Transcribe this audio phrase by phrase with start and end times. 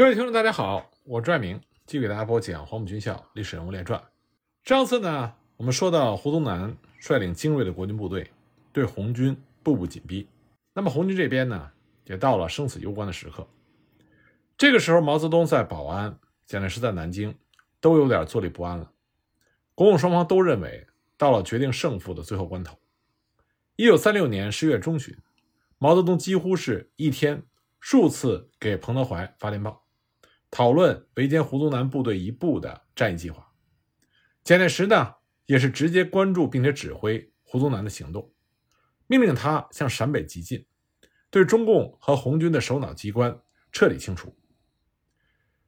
[0.00, 4.00] 各位听众，大家好，我拽明继续给大家播讲《黄埔军校历史人物列传》。
[4.66, 8.30] 上次呢，我们说到胡宗南率领精锐的国军部队
[8.72, 10.26] 对红军步步紧逼，
[10.72, 11.70] 那么红军这边呢，
[12.06, 13.46] 也到了生死攸关的时刻。
[14.56, 17.34] 这个时候，毛泽东在保安，蒋介石在南京，
[17.78, 18.90] 都有点坐立不安了。
[19.74, 20.86] 国共双方都认为
[21.18, 22.78] 到了决定胜负的最后关头。
[23.76, 25.14] 一九三六年十月中旬，
[25.76, 27.42] 毛泽东几乎是一天
[27.78, 29.79] 数次给彭德怀发电报。
[30.50, 33.52] 讨论围歼胡宗南部队一部的战役计划，
[34.42, 35.14] 蒋介石呢
[35.46, 38.32] 也是直接关注并且指挥胡宗南的行动，
[39.06, 40.66] 命令他向陕北急进，
[41.30, 44.36] 对中共和红军的首脑机关彻底清除。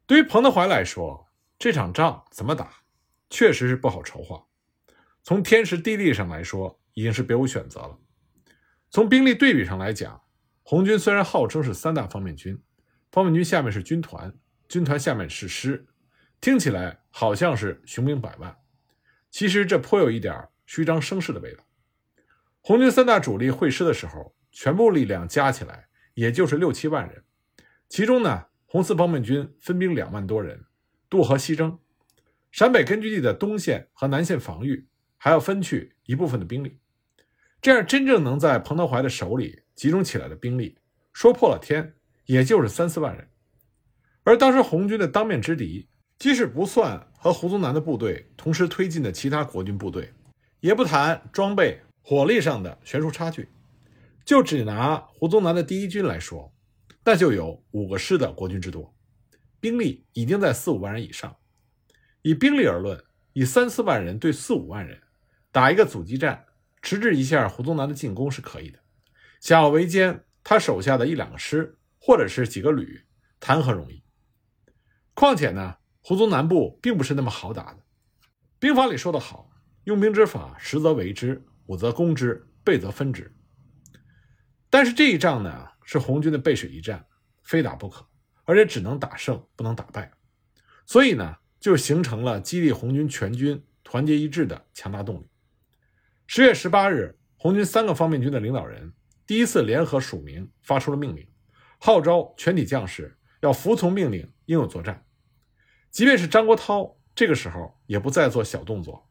[0.05, 1.29] 对于彭德怀来说，
[1.59, 2.83] 这场仗怎么打，
[3.31, 4.45] 确实是不好筹划。
[5.23, 7.99] 从天时地利上来说，已经是别无选择了。
[8.91, 10.21] 从兵力对比上来讲，
[10.65, 12.61] 红军虽然号称是三大方面军，
[13.12, 14.37] 方面军下面是军团。
[14.73, 15.85] 军团下面是师，
[16.41, 18.56] 听起来好像是雄兵百万，
[19.31, 21.62] 其实这颇有一点虚张声势的味道。
[22.62, 27.23] 红军三大主力会师的时候，全部力量加起来也就是六七万人，
[27.91, 30.65] 其中呢，红四方面军分兵两万多人
[31.11, 31.78] 渡河西征，
[32.50, 36.78] 陕北根据地的东线和南线防御还要分去一部分的兵力，
[37.61, 40.78] 这样真正能在彭德怀的手里集中起来的兵力，
[41.12, 41.93] 说破了天
[42.25, 43.28] 也就是三四万人。
[44.25, 50.12] 而当时红军的当面之敌，即使不算和胡宗南的部队同时推进的其他国军部队，
[50.61, 53.48] 也不谈装备、火力上的悬殊差距，
[54.25, 56.53] 就只拿胡宗南的第一军来说，
[57.05, 58.95] 那就有五个师的国军之多，
[59.59, 61.37] 兵力已经在四五万人以上。
[62.23, 65.00] 以兵力而论，以三四万人对四五万人
[65.50, 66.45] 打一个阻击战，
[66.81, 68.78] 迟滞一下胡宗南的进攻是可以的。
[69.41, 73.03] 想要围歼他手下的一两个师，或者是几个旅，
[73.41, 74.02] 谈何容易？
[75.15, 77.79] 况且呢，胡宗南部并不是那么好打的。
[78.59, 79.51] 兵法里说得好
[79.85, 83.34] ：“用兵之法，十则围之，五则攻之，倍则分之。”
[84.71, 87.05] 但是这一仗呢，是红军的背水一战，
[87.43, 88.06] 非打不可，
[88.45, 90.11] 而且只能打胜，不能打败。
[90.87, 95.28] 所以呢，就形成了激励红军全军团结一致的强大动力。
[96.27, 98.93] 十月十八日，红军三个方面军的领导人
[99.27, 101.28] 第一次联合署名，发出了命令，
[101.78, 104.32] 号召全体将士要服从命令。
[104.47, 105.06] 应有作战，
[105.91, 109.08] 即便是张国焘这个时候也不再做小动作。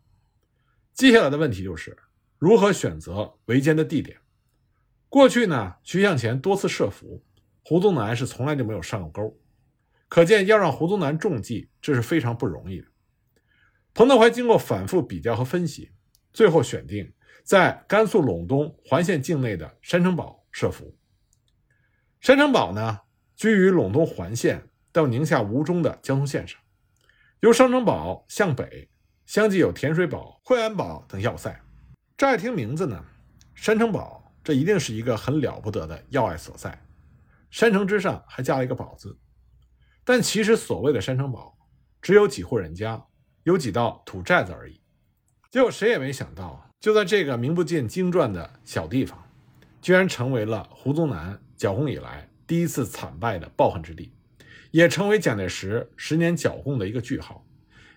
[0.93, 1.97] 接下来的问题就是
[2.37, 4.19] 如何选择围歼的地点。
[5.07, 7.23] 过去呢，徐向前多次设伏，
[7.63, 9.39] 胡宗南是从来就没有上过钩，
[10.09, 12.87] 可见要让胡宗南中计，这是非常不容易的。
[13.93, 15.91] 彭德怀经过反复比较和分析，
[16.33, 17.11] 最后选定
[17.43, 20.95] 在甘肃陇东环县境内的山城堡设伏。
[22.19, 22.99] 山城堡呢，
[23.41, 24.67] 居于陇东环县。
[24.91, 26.59] 到宁夏吴忠的交通线上，
[27.39, 28.89] 由商城堡向北，
[29.25, 31.59] 相继有甜水堡、惠安堡等要塞。
[32.17, 33.01] 乍一听名字呢，
[33.55, 36.77] 山城堡这一定是一个很了不得的要隘所在。
[37.49, 39.17] 山城之上还加了一个堡字，
[40.03, 41.57] 但其实所谓的山城堡，
[42.01, 43.01] 只有几户人家，
[43.43, 44.81] 有几道土寨子而已。
[45.49, 49.17] 结果谁也没想到，就在这个名不见经传的小地方，
[49.81, 54.11] 居然成为了胡宗南剿共以来第一次惨败的抱恨之地。
[54.71, 57.47] 也成为蒋介石十年剿共的一个句号，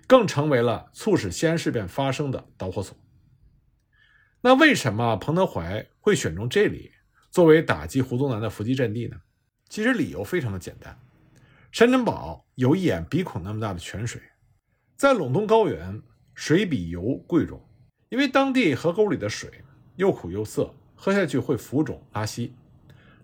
[0.07, 2.97] 更成为了促使西安事变发生的导火索。
[4.43, 6.93] 那为什么彭德怀会选中这里
[7.33, 9.17] 作为打击胡宗南的伏击阵地呢？
[9.69, 10.97] 其实理由非常的简单，
[11.73, 14.23] 山珍堡有一眼鼻孔那么大的泉水，
[14.97, 16.01] 在陇东高原，
[16.33, 17.61] 水比油贵重，
[18.09, 19.51] 因为当地河沟里的水
[19.97, 22.55] 又苦又涩，喝下去会浮肿拉稀，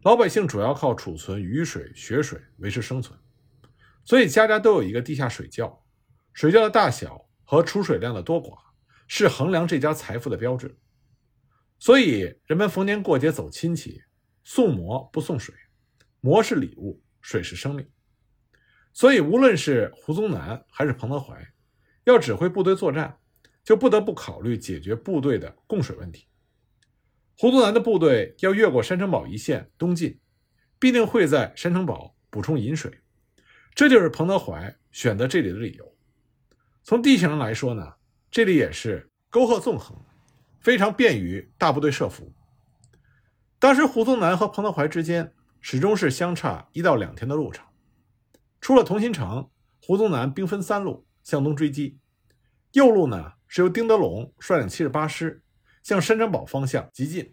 [0.03, 3.19] 老百姓主要靠储存雨水、雪水维持生存。
[4.03, 5.85] 所以家家都有一个地下水窖，
[6.33, 8.57] 水窖的大小和储水量的多寡
[9.07, 10.75] 是衡量这家财富的标志。
[11.79, 14.01] 所以人们逢年过节走亲戚，
[14.43, 15.55] 送馍不送水，
[16.21, 17.87] 馍是礼物，水是生命。
[18.95, 21.47] 所以无论是胡宗南还是彭德怀，
[22.05, 23.19] 要指挥部队作战，
[23.63, 26.27] 就不得不考虑解决部队的供水问题。
[27.41, 30.21] 胡宗南的部队要越过山城堡一线东进，
[30.79, 33.01] 必定会在山城堡补充饮水。
[33.75, 35.97] 这就是彭德怀选择这里的理由。
[36.83, 37.95] 从地形上来说呢，
[38.31, 39.97] 这里也是沟壑纵横，
[40.61, 42.31] 非常便于大部队设伏。
[43.59, 45.33] 当时胡宗南和彭德怀之间
[45.63, 47.65] 始终是相差一到两天的路程。
[48.61, 49.49] 出了同心城，
[49.81, 52.01] 胡宗南兵分三路向东追击，
[52.73, 55.43] 右路呢是由丁德龙率领七十八师
[55.83, 57.33] 向山城堡方向急进，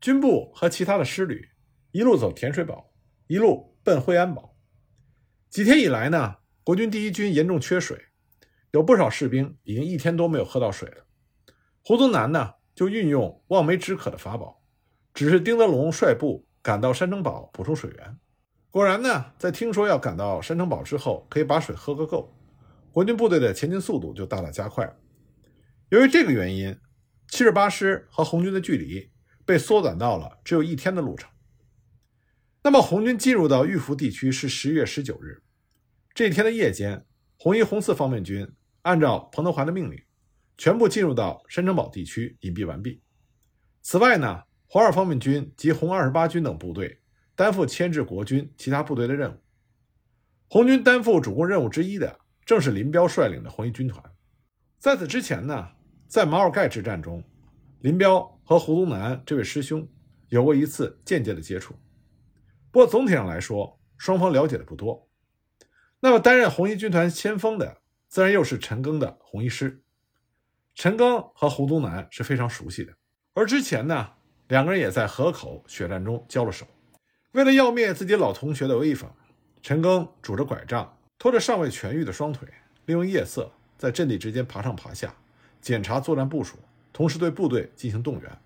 [0.00, 1.48] 军部和其他的师旅
[1.92, 2.92] 一路走甜水堡，
[3.26, 4.56] 一路奔惠安堡。
[5.48, 8.06] 几天以来呢，国军第一军严重缺水，
[8.72, 11.06] 有不少士兵已经一天多没有喝到水了。
[11.82, 14.62] 胡宗南呢，就运用望梅止渴的法宝，
[15.14, 18.18] 指示丁德龙率部赶到山城堡补充水源。
[18.70, 22.36] 果然呢，在听说要赶到山城堡之后，可以把水喝个够，
[22.92, 24.94] 国军部队的前进速度就大大加快了。
[25.88, 26.78] 由于这个原因，
[27.28, 29.10] 七十八师和红军的距离
[29.44, 31.30] 被缩短到了只有一天的路程。
[32.62, 35.42] 那么，红军进入到玉福地区是十一月十九日，
[36.12, 38.50] 这一天的夜间，红一、红四方面军
[38.82, 40.02] 按照彭德怀的命令，
[40.56, 43.00] 全部进入到山城堡地区隐蔽完毕。
[43.82, 47.00] 此外呢，红二方面军及红二十八军等部队。
[47.38, 49.38] 担负牵制国军其他部队的任务。
[50.48, 54.02] 红军担负主攻任务之一的，正是林彪率领的红一军团。
[54.80, 55.68] 在此之前呢，
[56.08, 57.22] 在马尔盖之战中，
[57.80, 59.86] 林彪和胡宗南这位师兄
[60.28, 61.74] 有过一次间接的接触。
[62.70, 65.06] 不过总体上来说，双方了解的不多。
[66.00, 69.82] 那么担任红一军团先锋的，自然又是陈赓的红一师。
[70.74, 72.94] 陈赓和胡宗南是非常熟悉的，
[73.34, 74.12] 而之前呢，
[74.46, 76.66] 两个人也在河口血战中交了手。
[77.32, 79.10] 为了要灭自己老同学的威风，
[79.60, 82.48] 陈赓拄着拐杖，拖着尚未痊愈的双腿，
[82.86, 85.14] 利用夜色在阵地之间爬上爬下，
[85.60, 86.58] 检查作战部署，
[86.92, 88.38] 同时对部队进行动员。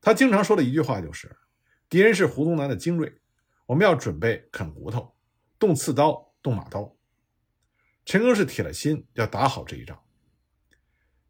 [0.00, 1.34] 他经常说的一句话就是
[1.88, 3.20] ：“敌人是胡宗南的精锐，
[3.66, 5.14] 我们要准备啃骨头，
[5.58, 6.96] 动刺刀，动马刀。”
[8.04, 9.98] 陈赓是铁了心要打好这一仗。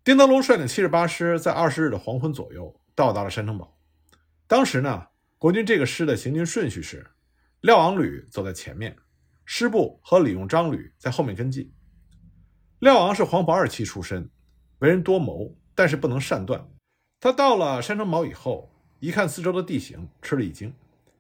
[0.03, 3.79] 丁德龙率领七十八师在二十日的黄昏左右到达了山城堡，
[4.47, 5.07] 当时呢。
[5.37, 7.07] 国军这个师的行军顺序是：
[7.61, 8.97] 廖昂旅走在前面，
[9.45, 11.71] 师部和李用章旅在后面跟进。
[12.79, 14.31] 廖昂是黄埔二期出身，
[14.85, 16.69] 为人多谋，但是不能善断。
[17.19, 18.71] 他到了山城堡以后，
[19.01, 20.75] 一看四周的地形，吃了一惊，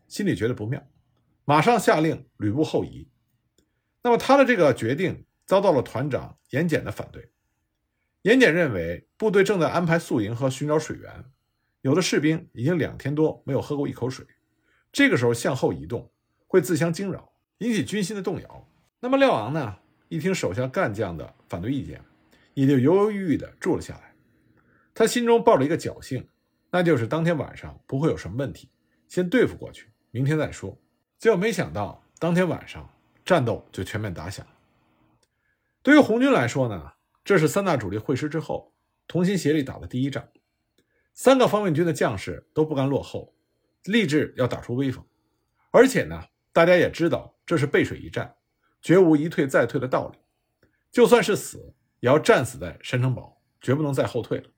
[0.06, 0.86] 心里觉得不妙，
[1.46, 3.08] 马上下令吕布后移。
[4.02, 7.30] 那么他的这个决定遭到了团长严简的反对。
[8.20, 11.24] 严简认为部队正在安排宿营和寻找水源。
[11.80, 14.26] 有的士兵已经两天多没有喝过一口水，
[14.92, 16.12] 这个时候向后移动
[16.46, 18.68] 会自相惊扰，引起军心的动摇。
[19.00, 19.78] 那么廖昂呢？
[20.10, 22.00] 一听手下干将的反对意见，
[22.54, 24.14] 也就犹犹豫豫地住了下来。
[24.94, 26.26] 他心中抱着一个侥幸，
[26.70, 28.70] 那就是当天晚上不会有什么问题，
[29.08, 30.80] 先对付过去，明天再说。
[31.18, 32.88] 结果没想到，当天晚上
[33.24, 34.46] 战斗就全面打响。
[35.82, 36.92] 对于红军来说呢，
[37.24, 38.72] 这是三大主力会师之后
[39.06, 40.26] 同心协力打的第一仗。
[41.12, 43.34] 三个方面军的将士都不甘落后，
[43.84, 45.04] 立志要打出威风。
[45.70, 48.36] 而且呢，大家也知道这是背水一战，
[48.80, 50.18] 绝无一退再退的道理。
[50.90, 51.74] 就算是死，
[52.04, 54.50] 也要战死在山城堡，绝不能再后退了。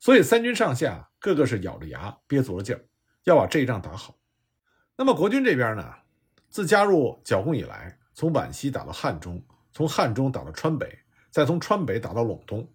[0.00, 2.84] 所以三军上下个个是咬着牙憋足了劲儿，
[3.22, 4.18] 要把这一仗打好。
[4.96, 5.94] 那么国军这边呢，
[6.48, 9.40] 自加入剿共以来，从皖西打到汉中，
[9.70, 10.98] 从汉中打到川北，
[11.30, 12.68] 再从川北打到陇东，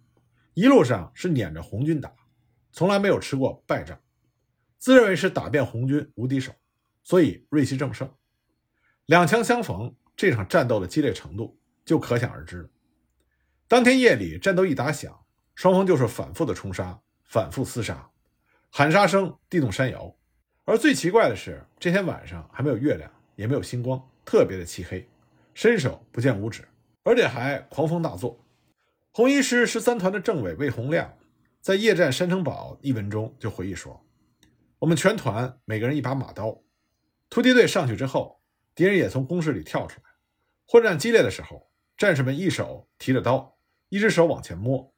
[0.54, 2.10] 一路上是撵着红军打。
[2.72, 4.00] 从来没有吃过败仗，
[4.78, 6.54] 自认为是打遍红军无敌手，
[7.02, 8.10] 所以锐气正盛。
[9.04, 12.70] 两强相逢，这场战斗的激烈程度就可想而知了。
[13.74, 15.24] 当天夜里，战斗一打响，
[15.56, 18.08] 双方就是反复的冲杀，反复厮杀，
[18.70, 20.16] 喊杀声地动山摇。
[20.64, 25.10] 而最奇怪的是，这天晚上还没有月亮，也没有星光，特别的漆黑，
[25.54, 26.62] 伸手不见五指，
[27.02, 28.46] 而且还狂风大作。
[29.10, 31.12] 红一师十三团的政委魏洪亮。
[31.60, 34.06] 在夜战山城堡一文中就回忆说
[34.78, 36.62] ：“我们全团每个人一把马刀，
[37.28, 38.40] 突击队上去之后，
[38.72, 40.10] 敌人也从工事里跳出来。
[40.64, 43.53] 混战激烈的时候，战士们一手提着刀，
[43.94, 44.92] 一只手往前摸，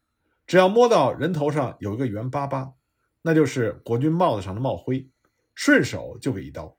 [0.47, 2.73] 只要摸到人头上有一个圆巴巴，
[3.21, 5.07] 那就是国军帽子上的帽徽，
[5.55, 6.79] 顺手就给一刀。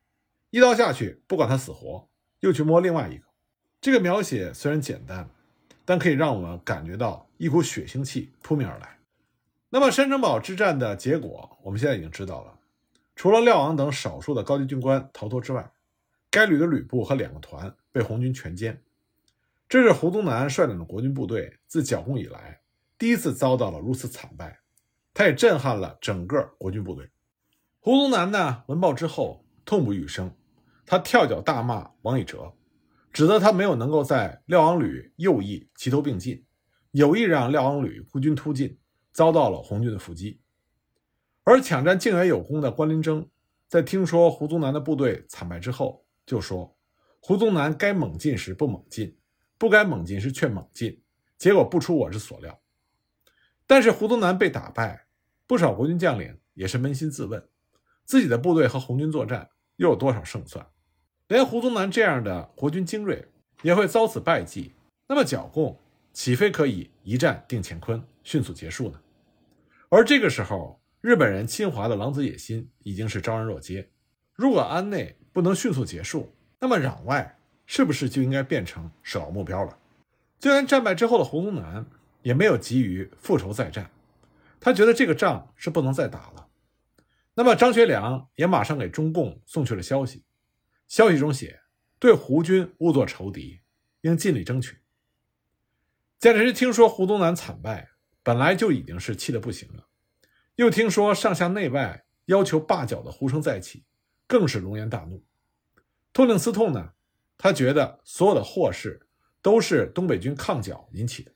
[0.49, 2.09] 一刀下去，不管他死活，
[2.39, 3.23] 又去摸另外一个。
[3.79, 5.29] 这个描写虽然简单，
[5.85, 8.97] 但可以让我们感觉到一股血腥气扑面而来。”
[9.69, 12.59] 那么山城堡之战的结果，我们现在已经知道了。
[13.15, 15.71] 除了廖昂等少数的高级军官逃脱之外，
[16.31, 18.75] 该旅的旅部和两个团被红军全歼。
[19.69, 22.61] 这是胡宗南率领的国军部队自剿共以来
[22.97, 24.59] 第一次遭到了如此惨败，
[25.13, 27.09] 他也震撼了整个国军部队。
[27.79, 30.33] 胡宗南呢，闻报之后痛不欲生，
[30.85, 32.53] 他跳脚大骂王以哲，
[33.11, 36.45] 指责他没有能够在廖昂旅右翼齐头并进，
[36.91, 38.77] 有意让廖昂旅孤军突进。
[39.13, 40.39] 遭到了红军的伏击，
[41.43, 43.27] 而抢占靖远有功的关麟征，
[43.67, 46.77] 在听说胡宗南的部队惨败之后，就说
[47.19, 49.16] ：“胡宗南该猛进时不猛进，
[49.57, 51.01] 不该猛进时却猛进，
[51.37, 52.59] 结果不出我之所料。”
[53.65, 55.07] 但是胡宗南被打败，
[55.45, 57.47] 不少国军将领也是扪心自问，
[58.05, 60.65] 自己的部队和红军作战又有多少胜算？
[61.27, 63.27] 连胡宗南这样的国军精锐，
[63.63, 64.73] 也会遭此败绩，
[65.07, 65.77] 那么剿共
[66.13, 69.01] 岂非可以一战定乾坤，迅速结束呢？
[69.89, 73.91] 而这个时候，日本人侵华的狼子野心已经是昭然若揭。
[74.33, 77.36] 如果安内不能迅速结束，那么攘外
[77.67, 79.77] 是不是就应该变成首要目标了？
[80.39, 81.85] 就连战败之后的胡宗南
[82.21, 83.91] 也没有急于复仇再战，
[84.59, 86.47] 他觉得这个仗是不能再打了。
[87.35, 90.23] 那么张学良也马上给中共送去了消息，
[90.87, 91.59] 消息中写
[91.99, 93.59] ：“对胡军勿作仇敌，
[94.01, 94.79] 应尽力争取。”
[96.17, 97.89] 蒋介石听说胡宗南惨败，
[98.23, 99.87] 本来就已经是气得不行了，
[100.55, 103.85] 又听说上下内外要求罢剿的呼声再起，
[104.25, 105.23] 更是龙颜大怒。
[106.13, 106.93] 痛定思痛呢，
[107.37, 109.07] 他觉得所有的祸事
[109.41, 111.31] 都是东北军抗剿引起的，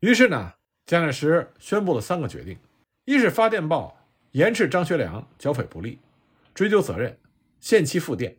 [0.00, 0.54] 于是呢，
[0.86, 2.58] 蒋介石宣布了三个决定：
[3.04, 3.98] 一是发电报。
[4.32, 5.98] 严斥张学良剿匪不利，
[6.54, 7.18] 追究责任，
[7.60, 8.32] 限期复电；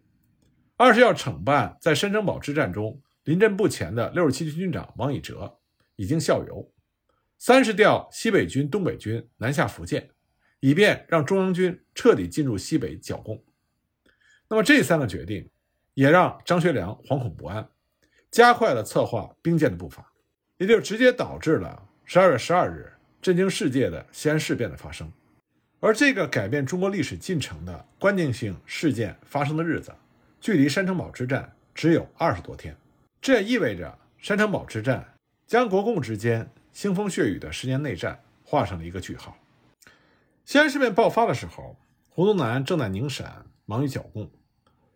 [0.76, 5.60] 二是要惩办在山城堡之战中临阵不前的六十七军军长王以哲，
[5.96, 6.68] 已经效尤；
[7.38, 10.10] 三是调西北军、东北军南下福建，
[10.62, 13.46] 以便让中央军彻底进入西北剿共。
[14.50, 15.48] 那么这三个决定
[15.94, 17.68] 也让张学良惶恐不安，
[18.32, 20.12] 加快了策划兵谏的步伐，
[20.58, 25.12] 也就直接导致了十二月十二日震惊世界的西安事变的发生。
[25.80, 29.94] 而这个改变中国历史进程的关键性事件发生的日子，
[30.40, 32.76] 距离山城堡之战只有二十多天。
[33.22, 35.14] 这也意味着山城堡之战
[35.46, 39.38] 将国共之间腥风血雨的十年内战画上了一个句号。
[40.46, 41.78] 西安事变爆发的时候，
[42.10, 44.32] 胡宗南正在宁陕忙于剿共。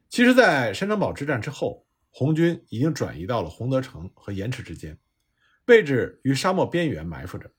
[0.10, 4.98] 其实，在山城堡之战之后，红军已经转移到了洪德城和盐池之间，
[5.66, 7.52] 位置于沙漠边缘埋伏着，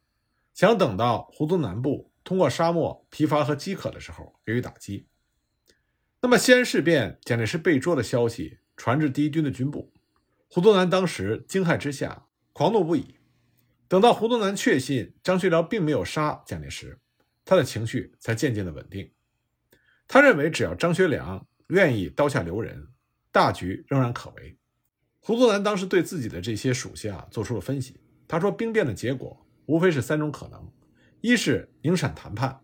[0.54, 2.12] 想等到胡宗南部。
[2.24, 5.08] 通过沙漠疲乏和饥渴的时候给予打击。
[6.20, 9.94] 那么西安事变蒋介石被捉的消息传至第一军的军部，
[10.46, 13.16] 胡宗南当时惊骇之下狂怒不已。
[13.88, 17.00] 等到胡宗南确信张学良并没有杀蒋介石，
[17.46, 19.10] 他的情绪才渐渐的稳定。
[20.06, 22.88] 他认为只要张学良愿意刀下留人，
[23.30, 24.58] 大局仍然可为。
[25.20, 30.72] 胡宗南当时对自己的这些属下做出了分析，他说兵变的结果无非是三种可能。
[31.20, 32.60] 一是宁陕谈判，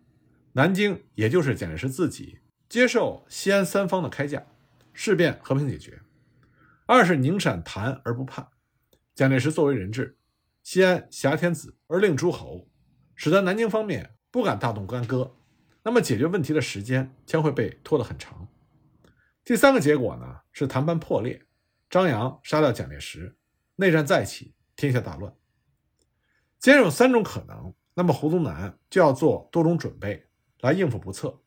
[0.53, 4.47] 南京也就是蒋介石自己接受西安三方的开价，
[4.93, 5.99] 事变和平解决；
[6.87, 8.49] 二是宁陕谈而不判，
[9.15, 10.17] 蒋介石作为人质，
[10.63, 12.71] 西安挟天子而令诸侯，
[13.15, 15.37] 使得南京方面不敢大动干戈，
[15.83, 18.49] 那么解决问题的时间将会被拖得很长。
[19.45, 21.43] 第三个结果呢是谈判破裂，
[21.91, 23.37] 张扬杀掉蒋介石，
[23.77, 25.33] 内战再起，天下大乱。
[26.59, 27.75] 既然有三种可能。
[27.97, 30.27] 那么胡宗南就要做多种准备
[30.63, 31.41] 来应付不测。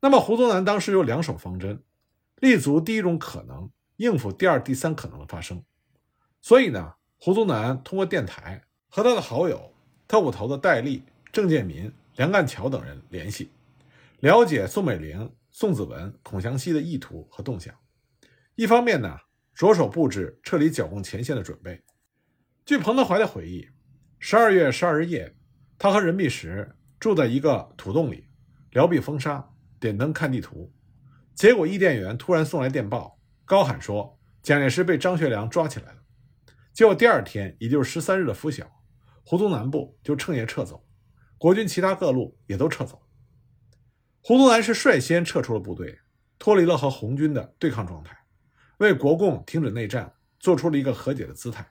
[0.00, 1.80] 那么胡宗南当时有两手方针，
[2.40, 5.62] 立足第一种可能，应付第二、第三可能的发生。
[6.40, 9.72] 所以呢，胡宗南通过电台和他的好友
[10.08, 13.52] 特务头子戴笠、郑建民、梁干桥等人联系，
[14.18, 17.72] 了解宋美龄、宋子文、孔祥熙的意图和动向。
[18.56, 19.16] 一方面呢，
[19.54, 21.80] 着手布置撤离剿共前线的准备。
[22.66, 23.68] 据彭德怀的回忆，
[24.18, 25.36] 十二月十二日夜。
[25.78, 28.26] 他和任弼时住在一个土洞里，
[28.72, 30.72] 聊避风沙，点灯看地图。
[31.36, 36.02] 结果伊甸园突然送来电报，高喊说蒋介石被张学良抓起来了。
[36.72, 38.68] 结果第二天，也就是十三日的拂晓，
[39.24, 40.84] 胡宗南部就趁夜撤走，
[41.38, 43.00] 国军其他各路也都撤走。
[44.26, 45.98] 胡宗南是率先撤出了部队，
[46.38, 48.16] 脱离了和红军的对抗状态，
[48.78, 51.70] 为国共停止内战做出了一个和解的姿态。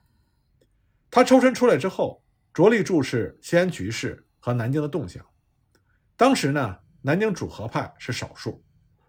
[1.09, 2.21] 他抽身出来之后。
[2.53, 5.25] 着力注视西安局势和南京的动向。
[6.15, 8.63] 当时呢，南京主和派是少数，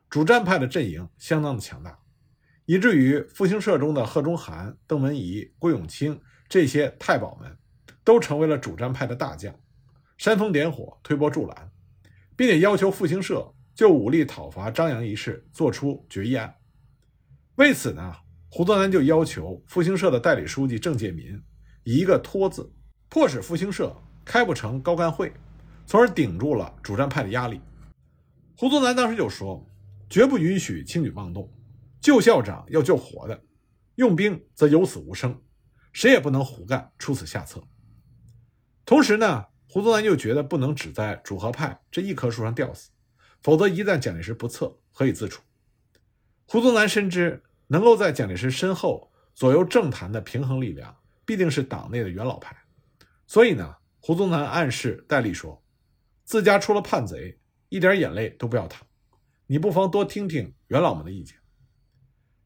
[0.09, 1.99] 主战派的阵营相当的强大，
[2.65, 7.55] 以至于复兴社中的贺中涵、邓文仪、郭永清这些太保们，
[8.03, 9.55] 都成为了主战派的大将，
[10.17, 11.71] 煽风点火、推波助澜，
[12.37, 16.55] 并且要求复兴社就武力讨伐张杨一事作出决议案。
[17.57, 18.15] 为此呢，
[18.49, 21.41] 胡宗南就要求复兴社的代理书记郑介民
[21.85, 22.73] 以一个“托”字。
[23.11, 25.33] 迫使复兴社开不成高干会，
[25.87, 27.61] 从而顶住了主战派的压力。
[28.57, 29.65] 胡宗南当时就说
[30.11, 31.49] ：“绝不允许轻举妄动，
[32.01, 33.41] 救校长要救活的，
[33.95, 35.41] 用兵则有死无生，
[35.93, 37.63] 谁也不能胡干出此下策。”
[38.85, 39.45] 同时呢，
[39.75, 42.93] 胡宗南又觉得不能只在主和派这一棵树上吊死，
[43.43, 45.43] 否则一旦蒋介石不测，何以自处？
[46.47, 52.57] 胡宗南深知，能够在蒋介石身后左右政坛的平衡力量，必定是党内的元老派。
[53.27, 55.61] 所以呢，胡宗南暗示戴笠说
[56.23, 58.87] ：“自家出了叛贼，一点眼泪都不要淌，
[59.49, 61.37] 你不妨多听听元老们的意见。”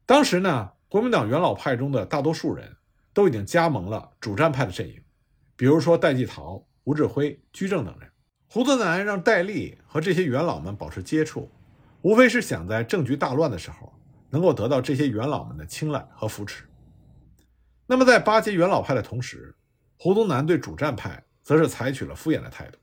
[0.07, 2.77] 当时呢，国民党元老派中的大多数人
[3.13, 5.03] 都已经加盟了主战派的阵营，
[5.55, 8.09] 比如说戴季陶、吴志辉、居正等人。
[8.47, 11.51] 胡宗南让戴笠和这些元老们保持接触，
[12.01, 13.93] 无非是想在政局大乱的时候，
[14.29, 16.65] 能够得到这些元老们的青睐和扶持。
[17.85, 19.55] 那么，在巴结元老派的同时，
[19.97, 22.77] 胡宗南对主战派则是采取了敷衍的态度。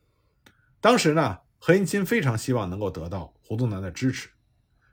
[0.81, 4.29] 当时呢，何应钦非常希望能够得到胡宗南的支持，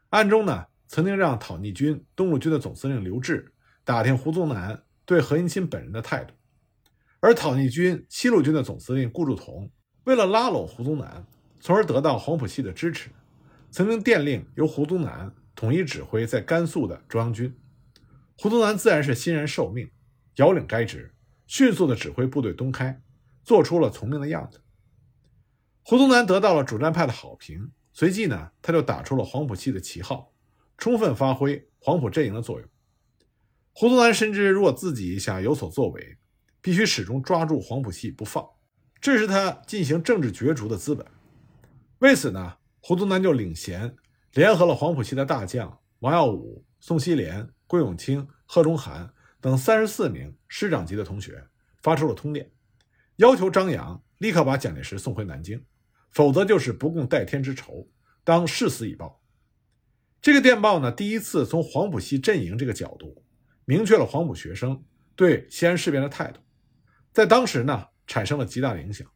[0.10, 3.46] 暗中呢，曾经让讨逆军东路军的总司令刘峙
[3.84, 6.34] 打听胡宗南对何应钦本人的态度，
[7.24, 9.72] 而讨逆军西路军的总司令顾祝同
[10.04, 11.26] 为了拉拢胡宗南，
[11.62, 13.10] 从而得到黄埔系的支持，
[13.72, 17.58] 曾经电令由胡宗南统一指挥在甘肃的中央军。
[18.38, 19.90] 胡宗南自然是欣然受命。
[20.36, 21.14] 遥领该职，
[21.48, 23.02] 迅速的指挥部队东开，
[23.42, 24.60] 做出了从命的样子。
[25.86, 30.34] 胡宗南得到了主战派的好评，随即呢，他就打出了黄埔系的旗号，
[30.78, 32.68] 充分发挥黄埔阵营的作用。
[33.72, 36.18] 胡宗南深知，如果自己想有所作为，
[36.64, 38.44] 必须始终抓住黄埔系不放，
[39.00, 41.06] 这是他进行政治角逐的资本。
[42.00, 43.96] 为此呢，胡宗南就领衔，
[44.34, 49.14] 联合了黄埔系的大将王耀武、宋希濂、桂永清、贺中涵。
[49.42, 51.46] 等三十四名师长级的同学
[51.82, 52.50] 发出了通电，
[53.18, 55.62] 要求张扬立刻把蒋介石送回南京，
[56.12, 57.90] 否则就是不共戴天之仇，
[58.24, 59.22] 当誓死以报。
[60.22, 63.22] 这个电报呢，第一次从黄埔系阵营这个角度
[63.66, 64.82] 明确了黄埔学生
[65.14, 66.40] 对西安事变的态度，
[67.14, 69.08] 在当时呢产生了极大的影响。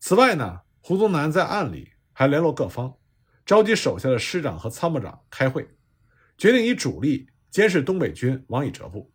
[0.00, 2.96] 此外呢，胡宗南在暗里还联络各方，
[3.46, 5.68] 召集手下的师长和参谋长开会，
[6.36, 9.12] 决定以主力监视东北军王以哲部。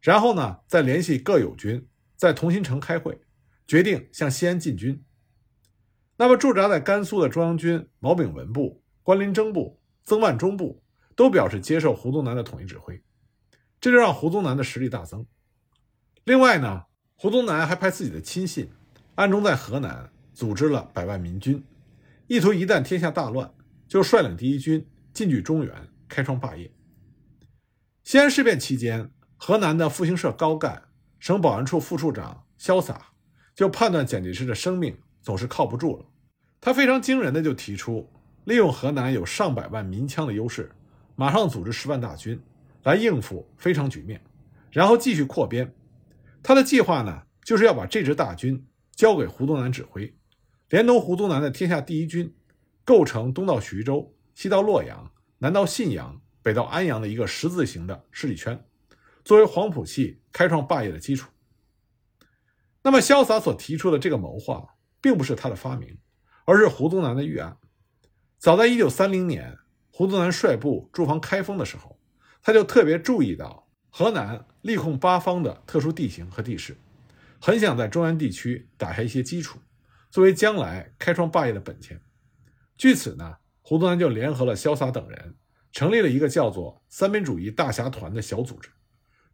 [0.00, 3.20] 然后呢，再联系各友军，在同心城开会，
[3.66, 5.04] 决定向西安进军。
[6.16, 10.82] 那么驻扎在甘肃的中央军毛炳文部、关林征部、曾万忠部
[11.14, 13.02] 都表示接受胡宗南的统一指挥，
[13.80, 15.26] 这就让胡宗南的实力大增。
[16.24, 16.84] 另外呢，
[17.20, 18.70] 胡宗南还派自己的亲信，
[19.16, 21.64] 暗中在河南组织了百万民军，
[22.28, 23.52] 意图一旦天下大乱，
[23.88, 25.74] 就率领第一军进据中原，
[26.08, 26.70] 开创霸业。
[28.04, 29.10] 西安事变期间。
[29.40, 30.82] 河南的复兴社高干、
[31.20, 33.12] 省保安处副处长潇洒
[33.54, 36.04] 就判断蒋介石的生命总是靠不住了。
[36.60, 38.10] 他非常惊人的就提出，
[38.44, 40.70] 利用河南有上百万民枪的优势，
[41.14, 42.40] 马上组织十万大军
[42.82, 44.20] 来应付非常局面，
[44.72, 45.72] 然后继续扩编。
[46.48, 50.16] 他的计划呢，就是要把这支大军交给胡宗南指挥，
[50.70, 52.34] 连同胡宗南的天下第一军，
[52.86, 58.64] 构成东到徐州、西到洛阳、南到信阳、北到安阳的一个十字形的势力圈。
[59.26, 61.30] 作为黄埔系开创霸业的基础，
[62.80, 64.66] 那么潇洒所提出的这个谋划，
[65.02, 65.98] 并不是他的发明，
[66.46, 67.58] 而是胡宗南的预案。
[68.38, 69.54] 早在1930年，
[69.92, 72.00] 胡宗南率部驻防开封的时候，
[72.40, 76.76] 他就特别注意到河南力控八方的特殊地形和地势，
[77.40, 79.58] 很想在中原地区打下一些基础，
[80.10, 82.00] 作为将来开创霸业的本钱。
[82.76, 85.36] 据此呢，胡宗南就联合了潇洒等人，
[85.72, 88.70] 成立了一个叫做“三民主义大侠团”的小组织。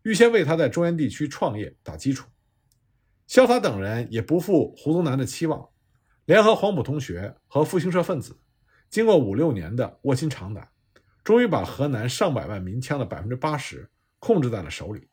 [0.02, 2.28] 预先为他在中原地区创业打基础，
[3.26, 5.68] 潇洒等人也不负胡宗南的期望，
[6.26, 8.37] 联合黄埔同学和复兴社分子，
[8.90, 10.68] 经过五六年的卧薪尝胆，
[11.22, 15.08] 终于把河南上百万民枪的百分之八十控制在了手里，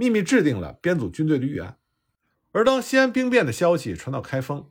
[0.00, 1.76] 秘密制定了编组军队的预案。
[2.52, 4.64] 而当西安兵变的消息传到开封，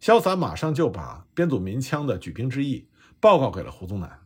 [0.00, 2.88] 萧洒马上就把编组民枪的举兵之意
[3.20, 4.20] 报告给了胡宗南，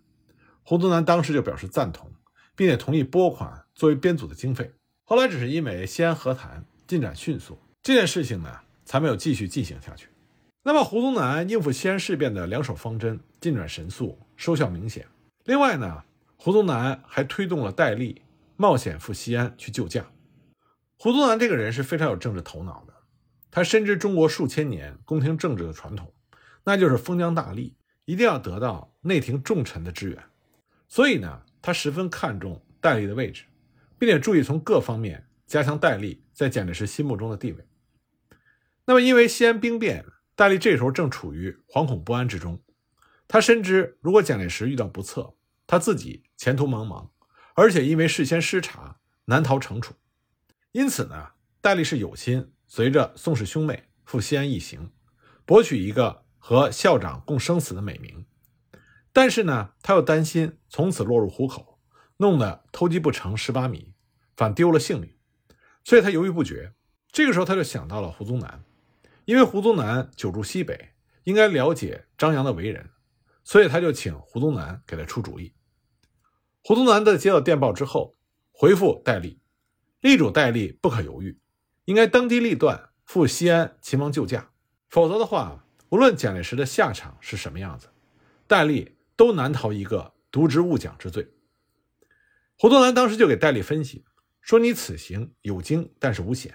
[0.63, 2.09] 胡宗南当时就表示赞同。
[2.57, 4.73] 并且同意拨款作为编组的经费。
[5.03, 10.07] 后来只是因为西安和谈进展迅速，这件事情呢才没有继续进行下去。
[10.63, 15.07] 那么胡宗南应付西安事变的两手方针进展神速，收效明显。
[15.45, 16.05] 另外呢，
[16.37, 18.23] 胡宗南还推动了戴笠
[18.57, 20.07] 冒险赴西安去救驾。
[20.97, 22.95] 胡宗南这个人是非常有政治头脑的，
[23.51, 26.13] 他深知中国数千年宫廷政治的传统，
[26.65, 30.25] 那就是封疆大吏一定要得到内廷重臣的支援，
[30.89, 31.43] 所以呢。
[31.67, 33.45] 他十分看重戴笠的位置，
[33.99, 37.67] 并且注意从各方面加强戴笠在蒋介石心目中的地位。
[38.85, 40.05] 那么，因为西安兵变，
[40.37, 42.63] 戴笠这时候正处于惶恐不安之中。
[43.27, 45.35] 他深知，如果蒋介石遇到不测，
[45.67, 47.09] 他自己前途茫茫，
[47.55, 49.95] 而且因为事先失察，难逃惩处。
[50.75, 51.29] 因此呢，
[51.61, 54.91] 戴笠是有心随着宋氏兄妹赴西安一行，
[55.45, 58.27] 博取一个和校长共生死的美名。
[59.13, 61.79] 但是呢，他又担心从此落入虎口，
[62.17, 63.95] 弄得偷鸡不成蚀把米，
[64.37, 65.15] 反丢了性命，
[65.85, 66.73] 所以他犹豫不决。
[67.13, 68.65] 这个时候，他就想到了胡宗南，
[69.27, 70.91] 因为胡宗南久住西北，
[71.23, 72.91] 应该了解张扬的为人，
[73.45, 75.55] 所以他就请胡宗南给他出主意。
[76.65, 78.17] 胡宗南在接到电报之后，
[78.51, 79.39] 回复戴笠，
[80.05, 81.39] 力主戴笠不可犹豫，
[81.87, 84.51] 应该当机立断赴西安秦王救驾，
[84.91, 87.89] 否则的话，无论蒋介石的下场是什么样子，
[88.47, 91.27] 戴笠都难逃一个渎职误蒋之罪。
[92.59, 94.05] 胡宗南当时就给戴笠分析
[94.43, 96.55] 说：“你此行有惊，但是无险，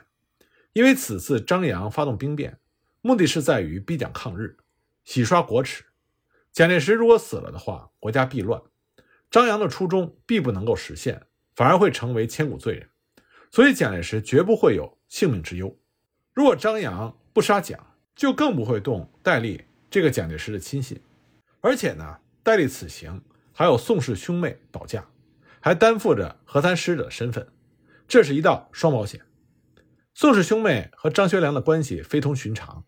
[0.74, 2.60] 因为此次张杨发动兵变，
[3.02, 4.58] 目的是在于逼蒋抗日，
[5.06, 5.86] 洗刷国耻。
[6.54, 8.62] 蒋介石如果死了的话，国家必乱；
[9.32, 11.24] 张杨的初衷必不能够实现，
[11.56, 12.89] 反而会成为千古罪人。
[13.52, 15.78] 所以蒋介石绝不会有性命之忧。
[16.34, 17.80] 如果张扬不杀蒋，
[18.16, 21.02] 就更不会动戴笠这个蒋介石的亲信。
[21.62, 23.22] 而且呢，戴笠此行
[23.54, 25.06] 还有宋氏兄妹保驾。”
[25.62, 27.46] 还担负着和谈使者的身份，
[28.08, 29.20] 这是一道双保险。
[30.14, 32.86] 宋氏兄妹和张学良的关系非同寻常，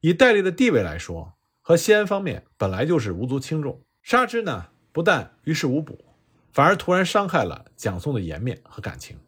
[0.00, 3.84] 以戴笠的地位来说，和西安方面本来就是无足轻重。
[4.02, 6.06] 杀之呢，不但于事无补，
[6.54, 9.18] 反而突然伤害了蒋宋的颜面和感情。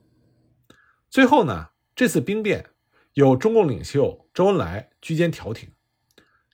[1.10, 2.66] 最后呢，这次兵变
[3.14, 5.70] 有中共领袖周恩来居间调停，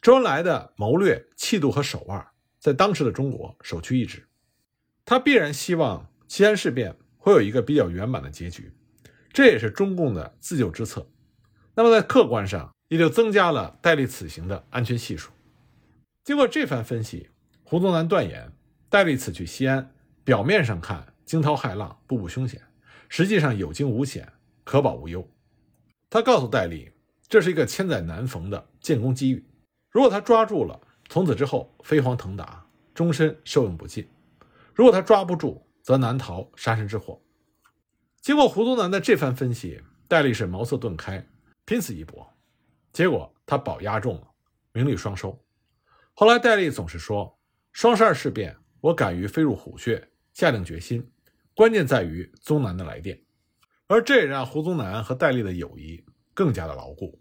[0.01, 2.27] 周恩来的谋略、气度和手腕，
[2.59, 4.29] 在当时的中国首屈一指，
[5.05, 6.11] 他必然希望。
[6.27, 8.73] 西安事变会有一个比较圆满的结局，
[9.33, 11.07] 这也是中共的自救之策。
[11.75, 15.31] 那么在客观上也就增加了戴笠此行的安全系数。
[16.25, 17.29] 经过这番分析，
[17.63, 18.51] 胡宗南断言，
[18.89, 22.63] 戴笠此去西安，表面上看惊涛骇浪，步步凶险，
[23.09, 24.33] 实际上有惊无险，
[24.65, 25.27] 可保无忧。
[26.11, 26.91] 他告诉戴笠，
[27.29, 29.45] 这是一个千载难逢的建功机遇，
[29.91, 34.05] 如果他抓住了，从此之后飞黄腾达，终身受用不尽；
[34.75, 37.21] 如果他抓不住，则难逃杀身之祸。
[38.21, 41.27] 经过胡宗南的这番分析，戴笠是茅塞顿开，
[41.65, 42.27] 拼死一搏，
[42.93, 44.29] 结果他保押中了，
[44.73, 45.39] 名利双收。
[46.15, 47.39] 后来戴笠总是说
[47.73, 51.11] ：“双十二事变，我敢于飞入虎穴，下定决心，
[51.55, 53.21] 关键在于宗南的来电。”
[53.95, 56.05] 而这也让胡宗南和戴笠的友谊
[56.35, 57.17] 更加的牢固。